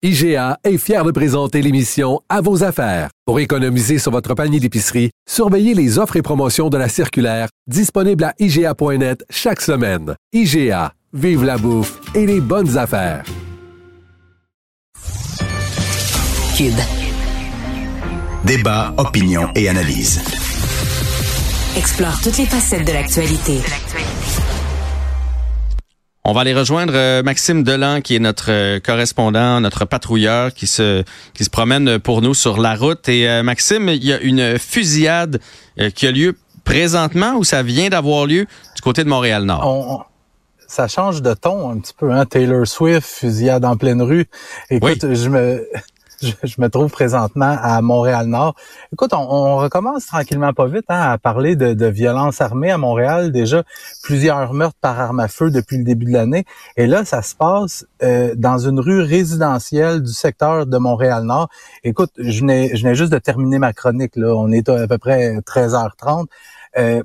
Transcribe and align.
IGA 0.00 0.58
est 0.62 0.78
fier 0.78 1.04
de 1.04 1.10
présenter 1.10 1.60
l'émission 1.60 2.20
À 2.28 2.40
vos 2.40 2.62
affaires. 2.62 3.10
Pour 3.26 3.40
économiser 3.40 3.98
sur 3.98 4.12
votre 4.12 4.32
panier 4.34 4.60
d'épicerie, 4.60 5.10
surveillez 5.28 5.74
les 5.74 5.98
offres 5.98 6.14
et 6.14 6.22
promotions 6.22 6.68
de 6.68 6.78
la 6.78 6.88
circulaire 6.88 7.48
disponible 7.66 8.22
à 8.22 8.32
IGA.net 8.38 9.24
chaque 9.28 9.60
semaine. 9.60 10.14
IGA, 10.32 10.92
vive 11.12 11.42
la 11.42 11.58
bouffe 11.58 11.98
et 12.14 12.26
les 12.26 12.40
bonnes 12.40 12.78
affaires. 12.78 13.24
Débat, 18.44 18.94
opinion 18.98 19.48
et 19.56 19.68
analyse. 19.68 20.22
Explore 21.76 22.20
toutes 22.22 22.38
les 22.38 22.46
facettes 22.46 22.86
de 22.86 22.92
l'actualité. 22.92 23.58
On 26.30 26.32
va 26.32 26.42
aller 26.42 26.52
rejoindre 26.52 26.92
euh, 26.94 27.22
Maxime 27.22 27.62
Delan, 27.62 28.02
qui 28.02 28.14
est 28.14 28.18
notre 28.18 28.50
euh, 28.50 28.80
correspondant, 28.80 29.62
notre 29.62 29.86
patrouilleur, 29.86 30.52
qui 30.52 30.66
se 30.66 31.02
qui 31.32 31.42
se 31.42 31.48
promène 31.48 31.98
pour 31.98 32.20
nous 32.20 32.34
sur 32.34 32.60
la 32.60 32.74
route. 32.74 33.08
Et 33.08 33.26
euh, 33.26 33.42
Maxime, 33.42 33.88
il 33.88 34.04
y 34.04 34.12
a 34.12 34.20
une 34.20 34.58
fusillade 34.58 35.40
qui 35.94 36.06
a 36.06 36.10
lieu 36.10 36.36
présentement 36.64 37.32
ou 37.36 37.44
ça 37.44 37.62
vient 37.62 37.88
d'avoir 37.88 38.26
lieu 38.26 38.44
du 38.76 38.82
côté 38.82 39.04
de 39.04 39.08
Montréal-Nord? 39.08 40.06
ça 40.66 40.86
change 40.86 41.22
de 41.22 41.32
ton 41.32 41.70
un 41.70 41.78
petit 41.78 41.94
peu, 41.96 42.12
hein? 42.12 42.26
Taylor 42.26 42.66
Swift, 42.66 43.08
fusillade 43.08 43.64
en 43.64 43.78
pleine 43.78 44.02
rue. 44.02 44.26
Écoute, 44.68 45.14
je 45.14 45.30
me 45.30 45.66
je, 46.22 46.60
me 46.60 46.68
trouve 46.68 46.90
présentement 46.90 47.56
à 47.60 47.80
Montréal-Nord. 47.80 48.54
Écoute, 48.92 49.12
on, 49.12 49.56
recommence 49.56 50.06
tranquillement 50.06 50.52
pas 50.52 50.66
vite 50.66 50.84
hein, 50.88 51.00
à 51.00 51.18
parler 51.18 51.56
de, 51.56 51.74
de 51.74 51.86
violence 51.86 52.40
armée 52.40 52.70
à 52.70 52.78
Montréal. 52.78 53.32
Déjà, 53.32 53.62
plusieurs 54.02 54.52
meurtres 54.52 54.78
par 54.80 54.98
arme 54.98 55.20
à 55.20 55.28
feu 55.28 55.50
depuis 55.50 55.78
le 55.78 55.84
début 55.84 56.06
de 56.06 56.12
l'année. 56.12 56.44
Et 56.76 56.86
là, 56.86 57.04
ça 57.04 57.22
se 57.22 57.34
passe 57.34 57.86
euh, 58.02 58.34
dans 58.36 58.58
une 58.58 58.80
rue 58.80 59.02
résidentielle 59.02 60.02
du 60.02 60.12
secteur 60.12 60.66
de 60.66 60.78
Montréal-Nord. 60.78 61.48
Écoute, 61.84 62.10
je 62.18 62.40
venais, 62.40 62.74
je 62.74 62.94
juste 62.94 63.12
de 63.12 63.18
terminer 63.18 63.58
ma 63.58 63.72
chronique. 63.72 64.16
Là. 64.16 64.34
On 64.34 64.50
est 64.50 64.68
à 64.68 64.86
peu 64.86 64.98
près 64.98 65.38
13h30. 65.38 66.26
Euh, 66.78 67.02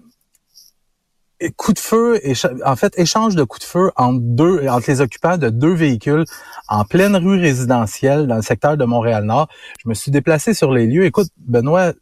coup 1.55 1.73
de 1.73 1.79
feu, 1.79 2.19
en 2.65 2.75
fait, 2.75 2.93
échange 2.97 3.35
de 3.35 3.43
coups 3.43 3.65
de 3.65 3.69
feu 3.69 3.91
entre 3.95 4.19
deux, 4.21 4.67
entre 4.67 4.89
les 4.89 5.01
occupants 5.01 5.37
de 5.37 5.49
deux 5.49 5.73
véhicules 5.73 6.25
en 6.69 6.85
pleine 6.85 7.15
rue 7.15 7.39
résidentielle 7.39 8.27
dans 8.27 8.37
le 8.37 8.41
secteur 8.41 8.77
de 8.77 8.85
Montréal-Nord. 8.85 9.47
Je 9.83 9.89
me 9.89 9.93
suis 9.93 10.11
déplacé 10.11 10.53
sur 10.53 10.71
les 10.71 10.87
lieux. 10.87 11.05
Écoute, 11.05 11.29
Benoît, 11.37 11.93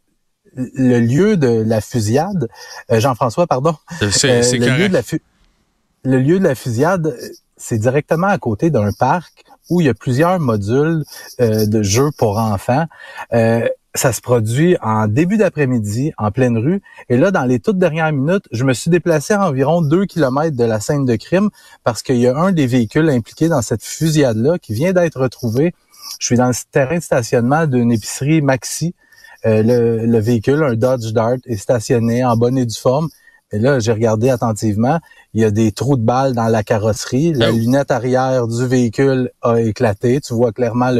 le 0.54 1.00
lieu 1.00 1.36
de 1.36 1.62
la 1.66 1.80
fusillade, 1.80 2.48
euh, 2.90 3.00
Jean-François, 3.00 3.46
pardon, 3.46 3.76
c'est, 4.10 4.54
euh, 4.54 4.58
le, 4.58 4.78
lieu 4.78 4.88
de 4.88 4.94
la 4.94 5.02
le 6.04 6.18
lieu 6.18 6.38
de 6.38 6.44
la 6.44 6.54
fusillade, 6.54 7.16
c'est 7.56 7.78
directement 7.78 8.26
à 8.26 8.38
côté 8.38 8.70
d'un 8.70 8.92
parc 8.92 9.44
où 9.70 9.80
il 9.80 9.86
y 9.86 9.88
a 9.88 9.94
plusieurs 9.94 10.38
modules 10.40 11.04
euh, 11.40 11.64
de 11.66 11.82
jeux 11.82 12.10
pour 12.18 12.38
enfants 12.38 12.86
ça 13.94 14.12
se 14.12 14.20
produit 14.20 14.76
en 14.80 15.06
début 15.06 15.36
d'après-midi, 15.36 16.12
en 16.16 16.30
pleine 16.30 16.56
rue. 16.56 16.80
Et 17.08 17.16
là, 17.16 17.30
dans 17.30 17.44
les 17.44 17.60
toutes 17.60 17.78
dernières 17.78 18.12
minutes, 18.12 18.44
je 18.50 18.64
me 18.64 18.72
suis 18.72 18.90
déplacé 18.90 19.34
à 19.34 19.46
environ 19.46 19.82
deux 19.82 20.06
kilomètres 20.06 20.56
de 20.56 20.64
la 20.64 20.80
scène 20.80 21.04
de 21.04 21.16
crime 21.16 21.50
parce 21.84 22.02
qu'il 22.02 22.16
y 22.16 22.26
a 22.26 22.36
un 22.36 22.52
des 22.52 22.66
véhicules 22.66 23.08
impliqués 23.10 23.48
dans 23.48 23.62
cette 23.62 23.84
fusillade-là 23.84 24.58
qui 24.58 24.72
vient 24.72 24.92
d'être 24.92 25.20
retrouvé. 25.20 25.74
Je 26.18 26.26
suis 26.26 26.36
dans 26.36 26.48
le 26.48 26.54
terrain 26.70 26.96
de 26.96 27.02
stationnement 27.02 27.66
d'une 27.66 27.92
épicerie 27.92 28.40
Maxi. 28.40 28.94
Euh, 29.44 29.62
le, 30.06 30.18
véhicule, 30.20 30.62
un 30.62 30.74
Dodge 30.74 31.12
Dart, 31.12 31.36
est 31.46 31.56
stationné 31.56 32.24
en 32.24 32.36
bonne 32.36 32.56
et 32.56 32.64
due 32.64 32.78
forme. 32.78 33.08
Et 33.52 33.58
là, 33.58 33.78
j'ai 33.78 33.92
regardé 33.92 34.30
attentivement. 34.30 34.98
Il 35.34 35.42
y 35.42 35.44
a 35.44 35.50
des 35.50 35.72
trous 35.72 35.96
de 35.96 36.02
balles 36.02 36.34
dans 36.34 36.48
la 36.48 36.62
carrosserie. 36.62 37.34
La 37.34 37.50
oh. 37.50 37.56
lunette 37.56 37.90
arrière 37.90 38.46
du 38.46 38.66
véhicule 38.66 39.30
a 39.42 39.60
éclaté. 39.60 40.20
Tu 40.20 40.34
vois 40.34 40.52
clairement 40.52 40.90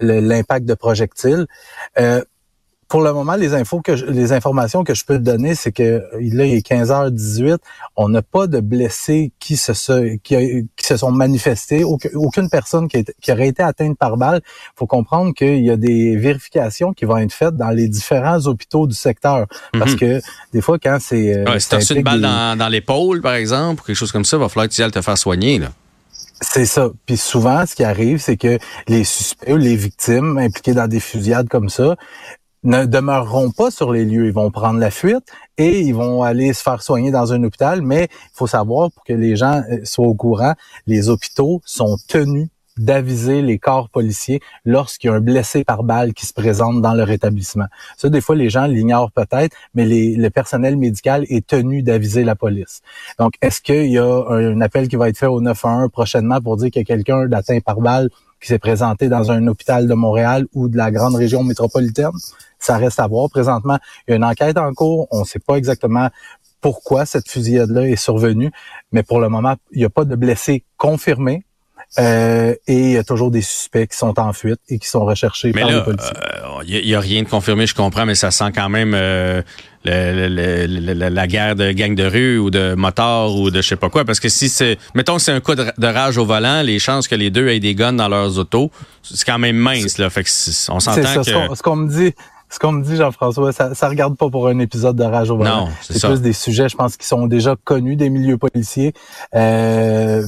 l'impact 0.00 0.66
de 0.66 0.74
projectiles. 0.74 1.46
Euh, 1.98 2.22
pour 2.88 3.02
le 3.02 3.12
moment, 3.12 3.34
les 3.34 3.54
infos 3.54 3.80
que 3.80 3.92
les 3.92 4.32
informations 4.32 4.84
que 4.84 4.94
je 4.94 5.04
peux 5.04 5.18
te 5.18 5.22
donner, 5.22 5.54
c'est 5.56 5.72
que 5.72 6.04
là, 6.12 6.44
il 6.44 6.54
est 6.54 6.66
15h18. 6.66 7.58
On 7.96 8.08
n'a 8.08 8.22
pas 8.22 8.46
de 8.46 8.60
blessés 8.60 9.32
qui 9.40 9.56
se, 9.56 10.16
qui, 10.18 10.68
se 10.80 10.96
sont 10.96 11.10
manifestés. 11.10 11.82
Aucune 11.84 12.48
personne 12.48 12.86
qui, 12.86 13.04
qui, 13.20 13.32
aurait 13.32 13.48
été 13.48 13.62
atteinte 13.62 13.98
par 13.98 14.16
balle. 14.16 14.40
Il 14.44 14.78
faut 14.78 14.86
comprendre 14.86 15.34
qu'il 15.34 15.64
y 15.64 15.70
a 15.70 15.76
des 15.76 16.16
vérifications 16.16 16.92
qui 16.92 17.04
vont 17.06 17.16
être 17.16 17.32
faites 17.32 17.56
dans 17.56 17.70
les 17.70 17.88
différents 17.88 18.46
hôpitaux 18.46 18.86
du 18.86 18.94
secteur. 18.94 19.46
Parce 19.72 19.92
mhm. 19.92 19.98
que 19.98 20.20
des 20.52 20.60
fois, 20.60 20.78
quand 20.78 20.98
c'est... 21.00 21.36
Euh, 21.36 21.58
si 21.58 21.68
tu 21.68 21.94
une 21.94 22.02
balle 22.02 22.20
dans, 22.20 22.56
dans 22.56 22.68
l'épaule, 22.68 23.20
par 23.20 23.34
exemple, 23.34 23.82
ou 23.82 23.84
quelque 23.84 23.96
chose 23.96 24.12
comme 24.12 24.24
ça, 24.24 24.36
il 24.36 24.40
va 24.40 24.48
falloir 24.48 24.68
que 24.68 24.74
tu 24.74 24.82
ailles 24.82 24.92
te 24.92 25.00
faire 25.00 25.18
soigner. 25.18 25.58
Là. 25.58 25.72
C'est 26.40 26.66
ça. 26.66 26.90
Puis 27.06 27.16
souvent, 27.16 27.64
ce 27.66 27.74
qui 27.74 27.82
arrive, 27.82 28.18
c'est 28.18 28.36
que 28.36 28.58
les 28.86 29.04
suspects 29.04 29.52
ou 29.52 29.56
les 29.56 29.74
victimes 29.74 30.38
impliquées 30.38 30.74
dans 30.74 30.86
des 30.86 31.00
fusillades 31.00 31.48
comme 31.48 31.68
ça 31.68 31.96
ne 32.64 32.84
demeureront 32.84 33.50
pas 33.50 33.70
sur 33.70 33.92
les 33.92 34.04
lieux. 34.04 34.26
Ils 34.26 34.32
vont 34.32 34.50
prendre 34.50 34.78
la 34.78 34.90
fuite 34.90 35.24
et 35.58 35.80
ils 35.80 35.94
vont 35.94 36.22
aller 36.22 36.52
se 36.52 36.62
faire 36.62 36.82
soigner 36.82 37.10
dans 37.10 37.32
un 37.32 37.42
hôpital. 37.44 37.82
Mais 37.82 38.08
il 38.10 38.36
faut 38.36 38.46
savoir, 38.46 38.90
pour 38.90 39.04
que 39.04 39.12
les 39.12 39.36
gens 39.36 39.62
euh, 39.70 39.84
soient 39.84 40.06
au 40.06 40.14
courant, 40.14 40.54
les 40.86 41.08
hôpitaux 41.08 41.60
sont 41.64 41.96
tenus 42.08 42.48
d'aviser 42.76 43.42
les 43.42 43.58
corps 43.58 43.88
policiers 43.88 44.40
lorsqu'il 44.64 45.08
y 45.08 45.12
a 45.12 45.16
un 45.16 45.20
blessé 45.20 45.64
par 45.64 45.82
balle 45.82 46.12
qui 46.12 46.26
se 46.26 46.32
présente 46.32 46.82
dans 46.82 46.94
leur 46.94 47.10
établissement. 47.10 47.66
Ça, 47.96 48.08
des 48.08 48.20
fois, 48.20 48.36
les 48.36 48.50
gens 48.50 48.66
l'ignorent 48.66 49.12
peut-être, 49.12 49.56
mais 49.74 49.86
le 49.86 50.28
personnel 50.28 50.76
médical 50.76 51.24
est 51.28 51.46
tenu 51.46 51.82
d'aviser 51.82 52.24
la 52.24 52.34
police. 52.34 52.82
Donc, 53.18 53.34
est-ce 53.40 53.60
qu'il 53.60 53.90
y 53.90 53.98
a 53.98 54.24
un 54.28 54.60
appel 54.60 54.88
qui 54.88 54.96
va 54.96 55.08
être 55.08 55.18
fait 55.18 55.26
au 55.26 55.40
911 55.40 55.90
prochainement 55.90 56.40
pour 56.40 56.56
dire 56.56 56.70
qu'il 56.70 56.80
y 56.80 56.84
a 56.84 56.86
quelqu'un 56.86 57.26
d'atteint 57.26 57.60
par 57.60 57.80
balle 57.80 58.10
qui 58.40 58.48
s'est 58.48 58.58
présenté 58.58 59.08
dans 59.08 59.30
un 59.30 59.46
hôpital 59.46 59.86
de 59.86 59.94
Montréal 59.94 60.46
ou 60.52 60.68
de 60.68 60.76
la 60.76 60.90
grande 60.90 61.16
région 61.16 61.42
métropolitaine? 61.42 62.10
Ça 62.58 62.76
reste 62.76 63.00
à 63.00 63.06
voir. 63.06 63.28
Présentement, 63.30 63.78
il 64.06 64.10
y 64.10 64.14
a 64.14 64.16
une 64.16 64.24
enquête 64.24 64.58
en 64.58 64.72
cours. 64.72 65.08
On 65.10 65.20
ne 65.20 65.24
sait 65.24 65.38
pas 65.38 65.56
exactement 65.56 66.08
pourquoi 66.60 67.06
cette 67.06 67.28
fusillade-là 67.28 67.88
est 67.88 67.96
survenue, 67.96 68.50
mais 68.92 69.02
pour 69.02 69.20
le 69.20 69.28
moment, 69.28 69.54
il 69.72 69.78
n'y 69.78 69.84
a 69.84 69.90
pas 69.90 70.04
de 70.04 70.16
blessés 70.16 70.64
confirmés. 70.76 71.44
Euh, 71.98 72.54
et 72.66 72.78
il 72.78 72.90
y 72.90 72.96
a 72.98 73.04
toujours 73.04 73.30
des 73.30 73.40
suspects 73.40 73.86
qui 73.86 73.96
sont 73.96 74.18
en 74.20 74.32
fuite 74.32 74.60
et 74.68 74.78
qui 74.78 74.88
sont 74.88 75.04
recherchés 75.04 75.52
par 75.52 75.70
les 75.70 75.82
policiers. 75.82 76.12
Il 76.66 76.76
euh, 76.76 76.82
n'y 76.84 76.94
a, 76.94 77.00
rien 77.00 77.22
de 77.22 77.28
confirmé, 77.28 77.66
je 77.66 77.74
comprends, 77.74 78.04
mais 78.04 78.14
ça 78.14 78.30
sent 78.30 78.52
quand 78.54 78.68
même 78.68 78.92
euh, 78.94 79.40
la 79.84 81.26
guerre 81.26 81.56
de 81.56 81.72
gang 81.72 81.94
de 81.94 82.04
rue 82.04 82.38
ou 82.38 82.50
de 82.50 82.74
motards 82.74 83.34
ou 83.34 83.50
de 83.50 83.62
je 83.62 83.68
sais 83.68 83.76
pas 83.76 83.88
quoi. 83.88 84.04
Parce 84.04 84.20
que 84.20 84.28
si 84.28 84.48
c'est, 84.48 84.78
mettons 84.94 85.16
que 85.16 85.22
c'est 85.22 85.32
un 85.32 85.40
coup 85.40 85.54
de, 85.54 85.86
rage 85.86 86.18
au 86.18 86.26
volant, 86.26 86.62
les 86.62 86.78
chances 86.78 87.08
que 87.08 87.14
les 87.14 87.30
deux 87.30 87.48
aient 87.48 87.60
des 87.60 87.74
guns 87.74 87.94
dans 87.94 88.08
leurs 88.08 88.38
autos, 88.38 88.70
c'est 89.02 89.24
quand 89.24 89.38
même 89.38 89.56
mince. 89.56 89.96
Là. 89.96 90.10
Fait 90.10 90.24
que 90.24 90.30
on 90.70 90.80
s'entend 90.80 91.22
que... 91.22 91.54
Ce 91.54 91.62
qu'on 91.62 91.76
me 91.76 91.88
dit, 91.88 92.12
ce 92.50 92.58
qu'on 92.58 92.72
me 92.72 92.84
dit, 92.84 92.96
Jean-François, 92.96 93.52
ça, 93.52 93.74
ça 93.74 93.88
regarde 93.88 94.16
pas 94.16 94.28
pour 94.28 94.48
un 94.48 94.58
épisode 94.58 94.96
de 94.96 95.04
rage 95.04 95.30
au 95.30 95.36
volant. 95.36 95.66
Non, 95.66 95.72
c'est 95.80 96.06
plus 96.06 96.20
des 96.20 96.32
sujets, 96.32 96.68
je 96.68 96.76
pense, 96.76 96.96
qui 96.96 97.06
sont 97.06 97.26
déjà 97.26 97.56
connus 97.64 97.96
des 97.96 98.10
milieux 98.10 98.38
policiers. 98.38 98.92
Euh, 99.34 100.22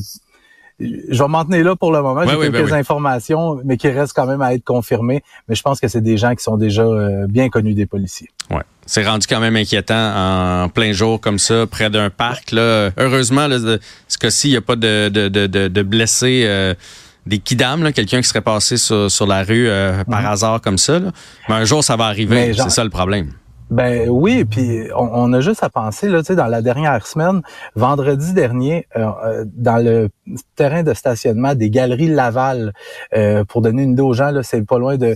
je 0.80 1.22
vais 1.22 1.28
m'en 1.28 1.44
tenir 1.44 1.64
là 1.64 1.76
pour 1.76 1.92
le 1.92 2.02
moment. 2.02 2.22
J'ai 2.26 2.36
ben 2.36 2.52
quelques 2.52 2.72
informations, 2.72 3.60
mais 3.64 3.76
qui 3.76 3.88
restent 3.88 4.14
quand 4.14 4.26
même 4.26 4.42
à 4.42 4.54
être 4.54 4.64
confirmées. 4.64 5.22
Mais 5.48 5.54
je 5.54 5.62
pense 5.62 5.80
que 5.80 5.88
c'est 5.88 6.00
des 6.00 6.16
gens 6.16 6.34
qui 6.34 6.42
sont 6.42 6.56
déjà 6.56 6.82
euh, 6.82 7.26
bien 7.28 7.48
connus 7.48 7.74
des 7.74 7.86
policiers. 7.86 8.30
Ouais. 8.50 8.62
C'est 8.86 9.04
rendu 9.04 9.26
quand 9.26 9.40
même 9.40 9.56
inquiétant 9.56 10.64
en 10.64 10.68
plein 10.68 10.92
jour 10.92 11.20
comme 11.20 11.38
ça, 11.38 11.66
près 11.66 11.90
d'un 11.90 12.10
parc. 12.10 12.52
Là. 12.52 12.90
Heureusement, 12.96 13.46
là, 13.48 13.58
ce 14.08 14.18
cas-ci, 14.18 14.48
il 14.48 14.52
n'y 14.52 14.56
a 14.56 14.62
pas 14.62 14.76
de, 14.76 15.08
de, 15.08 15.28
de, 15.28 15.46
de 15.46 15.82
blessés. 15.82 16.44
Euh, 16.46 16.74
des 17.26 17.38
kidams, 17.38 17.92
quelqu'un 17.92 18.22
qui 18.22 18.28
serait 18.28 18.40
passé 18.40 18.76
sur, 18.78 19.26
la 19.26 19.42
rue 19.42 19.68
euh, 19.68 20.02
par 20.04 20.22
mhm. 20.22 20.26
hasard 20.28 20.60
comme 20.62 20.78
ça. 20.78 20.98
Mais 21.48 21.56
un 21.56 21.64
jour, 21.64 21.84
ça 21.84 21.96
va 21.96 22.06
arriver. 22.06 22.54
C'est 22.54 22.70
ça 22.70 22.84
le 22.84 22.90
problème. 22.90 23.32
Ben 23.70 24.08
oui, 24.08 24.46
puis 24.46 24.88
on, 24.96 25.30
a 25.34 25.40
juste 25.40 25.62
à 25.62 25.68
penser 25.68 26.08
là, 26.08 26.20
tu 26.20 26.28
sais, 26.28 26.36
dans 26.36 26.46
la 26.46 26.62
dernière 26.62 27.06
semaine, 27.06 27.42
vendredi 27.74 28.32
dernier, 28.32 28.86
euh, 28.96 29.10
euh, 29.24 29.44
dans 29.46 29.76
le 29.76 30.08
terrain 30.56 30.82
de 30.82 30.94
stationnement 30.94 31.54
des 31.54 31.68
Galeries 31.68 32.08
Laval, 32.08 32.72
euh, 33.14 33.44
pour 33.44 33.60
donner 33.60 33.82
une 33.82 33.92
idée 33.92 34.02
aux 34.02 34.14
gens, 34.14 34.30
là, 34.30 34.42
c'est 34.42 34.62
pas 34.62 34.78
loin 34.78 34.96
de 34.96 35.14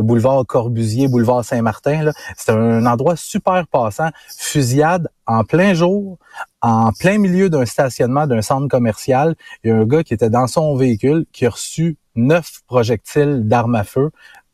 boulevard 0.00 0.46
Corbusier, 0.46 1.08
boulevard 1.08 1.44
Saint-Martin. 1.44 2.10
C'est 2.38 2.52
un 2.52 2.86
endroit 2.86 3.16
super 3.16 3.66
passant, 3.66 4.08
fusillade 4.34 5.08
en 5.26 5.44
plein 5.44 5.74
jour, 5.74 6.16
en 6.62 6.92
plein 6.92 7.18
milieu 7.18 7.50
d'un 7.50 7.66
stationnement 7.66 8.26
d'un 8.26 8.40
centre 8.40 8.68
commercial. 8.68 9.34
Il 9.62 9.70
y 9.70 9.72
a 9.72 9.76
un 9.76 9.84
gars 9.84 10.02
qui 10.02 10.14
était 10.14 10.30
dans 10.30 10.46
son 10.46 10.74
véhicule 10.74 11.26
qui 11.32 11.44
a 11.44 11.50
reçu 11.50 11.98
neuf 12.16 12.60
projectiles 12.66 13.46
d'armes 13.46 13.74
à 13.74 13.84
feu 13.84 14.10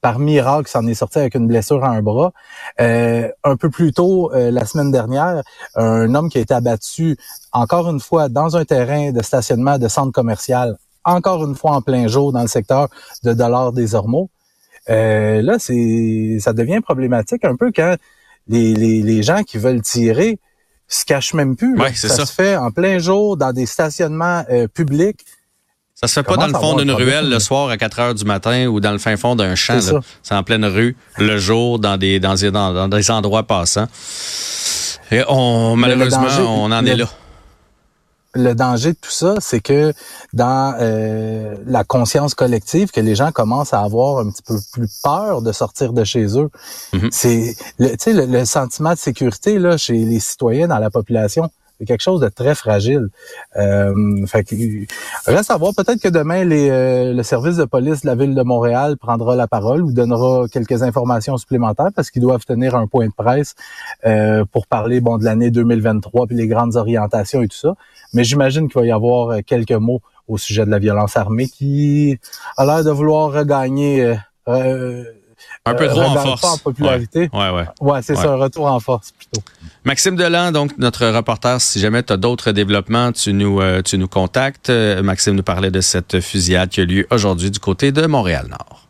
par 0.07 0.21
miracle, 0.21 0.71
s'en 0.71 0.87
est 0.87 0.95
sorti 0.95 1.19
avec 1.19 1.35
une 1.35 1.49
blessure 1.49 1.83
à 1.83 1.89
un 1.89 2.01
bras. 2.01 2.33
Euh, 2.81 3.29
un 3.43 3.57
peu 3.57 3.71
plus 3.71 3.93
tôt, 3.93 4.33
euh, 4.33 4.53
la 4.53 4.65
semaine 4.65 4.93
dernière, 4.93 5.43
un 5.75 6.15
homme 6.15 6.29
qui 6.31 6.39
a 6.39 6.43
été 6.43 6.55
abattu, 6.55 7.17
encore 7.51 7.91
une 7.91 7.99
fois, 7.99 8.29
dans 8.29 8.57
un 8.57 8.65
terrain 8.65 9.11
de 9.11 9.21
stationnement 9.21 9.79
de 9.79 9.89
centre 9.89 10.13
commercial, 10.13 10.77
encore 11.03 11.45
une 11.45 11.57
fois 11.57 11.73
en 11.73 11.83
plein 11.83 12.07
jour 12.07 12.31
dans 12.31 12.43
le 12.43 12.47
secteur 12.47 12.87
de 13.25 13.33
Dollars 13.33 13.73
des 13.73 13.97
Ormeaux. 13.97 14.31
Euh, 14.91 15.43
là, 15.43 15.57
c'est 15.59 16.37
ça 16.39 16.53
devient 16.53 16.81
problématique 16.81 17.45
un 17.45 17.57
peu 17.57 17.73
quand 17.75 17.97
les, 18.47 18.77
les, 18.77 19.03
les 19.03 19.25
gens 19.25 19.43
qui 19.43 19.59
veulent 19.59 19.83
tirer 19.83 20.39
se 20.87 21.05
cachent 21.05 21.35
même 21.35 21.57
plus. 21.57 21.77
ça, 21.97 22.09
ça, 22.09 22.27
se 22.27 22.33
fait 22.33 22.57
en 22.57 22.71
plein 22.71 23.01
jour 23.01 23.37
dans 23.37 23.53
des 23.53 23.67
stationnements 23.67 24.45
publics 24.73 25.25
ça 25.99 26.09
se 26.09 26.13
fait 26.13 26.23
pas 26.23 26.37
dans 26.37 26.47
le 26.47 26.53
fond 26.53 26.77
d'une 26.77 26.91
ruelle 26.91 27.31
le 27.31 27.39
soir 27.39 27.71
à 27.71 27.79
4 27.79 27.99
heures 28.01 28.15
du 28.15 28.27
matin 28.27 28.67
ou 28.67 28.81
dans 28.81 28.93
le 28.93 28.99
fin 28.99 29.17
fond 29.17 29.35
d'un 29.35 29.55
champ. 29.55 29.79
C'est 30.23 30.35
en 30.35 30.43
pleine 30.43 30.67
rue, 30.67 30.95
le 31.17 31.39
jour, 31.39 31.79
dans 31.79 31.97
des, 31.97 32.21
dans, 32.21 32.35
dans, 32.53 32.89
des 32.89 33.11
endroits 33.11 33.45
passants. 33.45 33.87
Et 35.11 35.23
on, 35.27 35.75
malheureusement, 35.75 36.29
on 36.41 36.71
en 36.71 36.85
est 36.85 36.97
là. 36.97 37.07
Le 38.35 38.53
danger 38.55 38.91
de 38.91 38.99
tout 39.01 39.11
ça, 39.11 39.37
c'est 39.41 39.61
que 39.61 39.95
dans 40.35 40.77
euh, 40.79 41.57
la 41.65 41.85
conscience 41.85 42.35
collective, 42.35 42.91
que 42.91 43.01
les 43.01 43.15
gens 43.15 43.33
commencent 43.33 43.73
à 43.73 43.81
avoir 43.81 44.19
un 44.19 44.31
petit 44.31 44.43
peu 44.43 44.59
plus 44.75 44.89
peur 45.03 45.41
de 45.41 45.51
sortir 45.53 45.95
de 45.95 46.05
chez 46.05 46.39
eux. 46.39 46.51
Mm-hmm. 46.93 47.09
C'est 47.11 47.57
le, 47.79 47.97
le, 48.13 48.27
le 48.27 48.45
sentiment 48.45 48.93
de 48.93 48.99
sécurité 48.99 49.59
là 49.59 49.79
chez 49.79 49.95
les 49.95 50.21
citoyens 50.21 50.69
dans 50.69 50.79
la 50.79 50.91
population 50.91 51.51
c'est 51.79 51.85
quelque 51.85 52.03
chose 52.03 52.21
de 52.21 52.29
très 52.29 52.55
fragile. 52.55 53.09
Euh, 53.57 54.27
fait 54.27 54.47
reste 55.27 55.51
à 55.51 55.57
voir. 55.57 55.73
Peut-être 55.77 56.01
que 56.01 56.09
demain, 56.09 56.45
les, 56.45 56.71
euh, 56.71 57.13
le 57.13 57.23
service 57.23 57.57
de 57.57 57.65
police 57.65 58.03
de 58.03 58.07
la 58.07 58.15
ville 58.15 58.35
de 58.35 58.43
Montréal 58.43 58.97
prendra 58.97 59.37
la 59.37 59.47
parole 59.47 59.83
ou 59.83 59.93
donnera 59.93 60.47
quelques 60.49 60.83
informations 60.83 61.37
supplémentaires 61.37 61.91
parce 61.95 62.11
qu'ils 62.11 62.23
doivent 62.23 62.45
tenir 62.45 62.75
un 62.75 62.87
point 62.87 63.07
de 63.07 63.13
presse 63.13 63.55
euh, 64.07 64.45
pour 64.51 64.67
parler 64.67 65.01
bon 65.01 65.19
de 65.19 65.25
l'année 65.25 65.51
2023 65.51 66.27
puis 66.27 66.37
les 66.37 66.47
grandes 66.47 66.77
orientations 66.77 67.43
et 67.43 67.49
tout 67.49 67.57
ça. 67.57 67.75
Mais 68.15 68.25
j'imagine 68.25 68.69
qu'il 68.69 68.81
va 68.81 68.87
y 68.87 68.93
avoir 68.93 69.31
euh, 69.31 69.41
quelques 69.45 69.73
mots 69.73 70.01
au 70.29 70.39
sujet 70.39 70.65
de 70.65 70.71
la 70.71 70.79
violence 70.79 71.17
armée 71.17 71.47
qui 71.47 72.19
a 72.57 72.65
l'air 72.65 72.85
de 72.85 72.91
vouloir 72.91 73.33
regagner 73.33 74.17
euh, 74.49 75.05
un 75.65 75.75
peu 75.75 75.89
trop 75.89 76.03
en 76.03 76.15
force. 76.15 76.45
en 76.45 76.59
popularité. 76.59 77.29
Ouais, 77.33 77.51
ouais. 77.51 77.65
Ouais, 77.81 78.01
c'est 78.03 78.15
ça, 78.15 78.33
un 78.33 78.37
retour 78.37 78.67
en 78.67 78.81
force 78.81 79.13
plutôt. 79.13 79.43
Maxime 79.85 80.17
Delan, 80.17 80.53
donc 80.53 80.77
notre 80.79 81.07
reporter, 81.07 81.61
si 81.61 81.81
jamais 81.81 82.03
tu 82.03 82.13
as 82.13 82.17
d'autres 82.17 82.53
développements, 82.53 83.13
tu 83.13 83.33
nous, 83.33 83.61
euh, 83.61 83.83
tu 83.83 83.99
nous 83.99 84.09
contactes. 84.09 84.71
Euh, 84.71 85.03
Maxime 85.03 85.35
nous 85.35 85.43
parlait 85.43 85.71
de 85.71 85.81
cette 85.81 86.21
fusillade 86.21 86.69
qui 86.71 86.81
a 86.81 86.85
lieu 86.85 87.07
aujourd'hui 87.11 87.51
du 87.51 87.59
côté 87.59 87.93
de 87.93 88.07
Montréal-Nord. 88.07 88.86